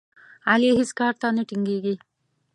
[0.51, 1.95] علي هېڅ کار ته نه ټینګېږي.